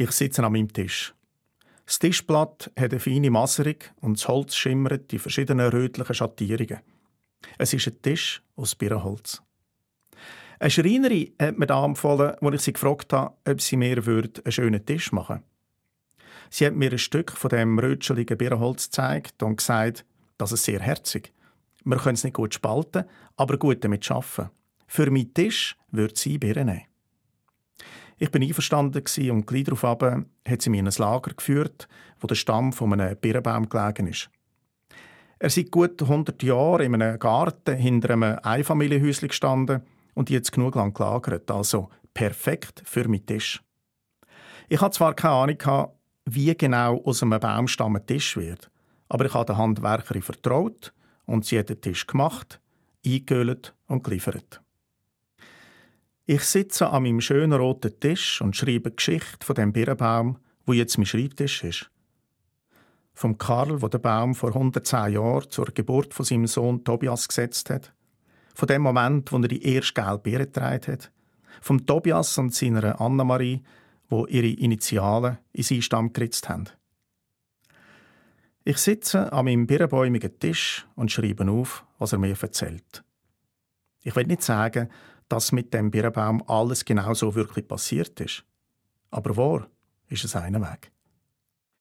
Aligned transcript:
Ich 0.00 0.12
sitze 0.12 0.42
an 0.42 0.52
meinem 0.52 0.72
Tisch. 0.72 1.14
Das 1.84 1.98
Tischblatt 1.98 2.70
hat 2.74 2.90
eine 2.90 3.00
feine 3.00 3.30
Maserung 3.30 3.76
und 4.00 4.18
das 4.18 4.28
Holz 4.28 4.54
schimmert 4.54 5.12
in 5.12 5.18
verschiedenen 5.18 5.68
rötlichen 5.68 6.14
Schattierungen. 6.14 6.80
Es 7.58 7.74
ist 7.74 7.86
ein 7.86 8.00
Tisch 8.00 8.42
aus 8.56 8.74
Birrenholz. 8.74 9.42
Eine 10.58 10.70
Schreinerin 10.70 11.34
hat 11.38 11.58
mir 11.58 11.66
da 11.66 11.84
empfohlen, 11.84 12.34
als 12.40 12.54
ich 12.54 12.62
sie 12.62 12.72
gefragt 12.72 13.12
habe, 13.12 13.34
ob 13.46 13.60
sie 13.60 13.76
mir 13.76 13.98
einen 13.98 14.32
schönen 14.48 14.86
Tisch 14.86 15.12
machen 15.12 15.36
würde. 15.36 16.24
Sie 16.48 16.64
hat 16.64 16.76
mir 16.76 16.92
ein 16.92 16.98
Stück 16.98 17.32
von 17.32 17.50
dem 17.50 17.78
rötscheligen 17.78 18.38
Birrenholz 18.38 18.86
gezeigt 18.86 19.42
und 19.42 19.56
gesagt, 19.56 20.06
das 20.38 20.52
ist 20.52 20.64
sehr 20.64 20.80
herzig. 20.80 21.30
Wir 21.84 21.98
können 21.98 22.14
es 22.14 22.24
nicht 22.24 22.36
gut 22.36 22.54
spalten, 22.54 23.04
aber 23.36 23.58
gut 23.58 23.84
damit 23.84 24.10
arbeiten. 24.10 24.48
Für 24.86 25.10
meinen 25.10 25.34
Tisch 25.34 25.76
würde 25.90 26.16
sie 26.16 26.38
Birnen 26.38 26.68
nehmen. 26.68 26.89
Ich 28.22 28.30
bin 28.30 28.42
einverstanden 28.42 29.02
und 29.30 29.46
gleich 29.46 29.64
darauf 29.64 29.82
hat 29.82 30.60
sie 30.60 30.68
mich 30.68 30.80
in 30.80 30.86
ein 30.86 30.92
Lager 30.98 31.32
geführt, 31.32 31.88
wo 32.20 32.26
der 32.26 32.34
Stamm 32.34 32.74
von 32.74 32.92
einem 32.92 33.16
Birnbaum 33.16 33.70
gelegen 33.70 34.08
ist. 34.08 34.28
Er 35.38 35.48
seit 35.48 35.70
gut 35.70 36.02
100 36.02 36.42
Jahren 36.42 36.82
in 36.82 37.00
einem 37.00 37.18
Garten 37.18 37.78
hinter 37.78 38.10
einem 38.10 38.38
Einfamilienhäuschen 38.42 39.28
gestanden 39.28 39.80
und 40.12 40.28
jetzt 40.28 40.52
genug 40.52 40.74
lang 40.74 40.92
gelagert, 40.92 41.50
also 41.50 41.88
perfekt 42.12 42.82
für 42.84 43.08
meinen 43.08 43.24
Tisch. 43.24 43.62
Ich 44.68 44.82
hatte 44.82 44.98
zwar 44.98 45.14
keine 45.14 45.34
Ahnung, 45.34 45.88
wie 46.26 46.54
genau 46.54 47.02
aus 47.02 47.22
einem 47.22 47.40
Baumstamm 47.40 47.96
ein 47.96 48.06
Tisch 48.06 48.36
wird, 48.36 48.70
aber 49.08 49.24
ich 49.24 49.32
habe 49.32 49.46
der 49.46 49.56
Handwerkerin 49.56 50.20
vertraut 50.20 50.92
und 51.24 51.46
sie 51.46 51.58
hat 51.58 51.70
den 51.70 51.80
Tisch 51.80 52.06
gemacht, 52.06 52.60
eingehüllt 53.02 53.74
und 53.86 54.04
geliefert. 54.04 54.60
Ich 56.32 56.44
sitze 56.44 56.90
an 56.90 57.02
meinem 57.02 57.20
schönen 57.20 57.54
roten 57.54 57.98
Tisch 57.98 58.40
und 58.40 58.54
schreibe 58.54 58.92
Geschichte 58.92 59.44
von 59.44 59.56
dem 59.56 59.72
Birnbaum, 59.72 60.38
wo 60.64 60.72
jetzt 60.72 60.96
mein 60.96 61.04
Schreibtisch 61.04 61.64
ist. 61.64 61.90
Vom 63.14 63.36
Karl, 63.36 63.82
wo 63.82 63.88
der 63.88 63.98
Baum 63.98 64.36
vor 64.36 64.50
110 64.50 65.14
Jahren 65.14 65.50
zur 65.50 65.64
Geburt 65.74 66.14
von 66.14 66.24
seinem 66.24 66.46
Sohn 66.46 66.84
Tobias 66.84 67.26
gesetzt 67.26 67.68
hat. 67.70 67.92
Von 68.54 68.68
dem 68.68 68.80
Moment, 68.80 69.32
wo 69.32 69.38
er 69.38 69.48
die 69.48 69.74
erste 69.74 69.94
gelbe 69.94 70.18
Beere 70.18 70.46
getragen 70.46 70.92
hat. 70.92 71.10
Vom 71.60 71.84
Tobias 71.84 72.38
und 72.38 72.54
seiner 72.54 73.00
Annemarie, 73.00 73.64
wo 74.08 74.24
ihre 74.26 74.46
Initialen 74.46 75.38
in 75.52 75.64
seinen 75.64 75.82
Stamm 75.82 76.12
geritzt 76.12 76.48
haben. 76.48 76.66
Ich 78.62 78.78
sitze 78.78 79.32
an 79.32 79.46
meinem 79.46 79.66
birnbäumigen 79.66 80.38
Tisch 80.38 80.86
und 80.94 81.10
schreibe 81.10 81.50
auf, 81.50 81.84
was 81.98 82.12
er 82.12 82.20
mir 82.20 82.36
erzählt. 82.40 83.02
Ich 84.02 84.14
will 84.14 84.26
nicht 84.26 84.42
sagen, 84.42 84.90
dass 85.30 85.52
mit 85.52 85.72
dem 85.72 85.90
Birnbaum 85.90 86.42
alles 86.46 86.84
genau 86.84 87.14
so 87.14 87.34
wirklich 87.34 87.66
passiert 87.66 88.20
ist. 88.20 88.44
Aber 89.10 89.36
wo 89.36 89.62
ist 90.08 90.24
es 90.24 90.36
einen 90.36 90.60
Weg? 90.60 90.90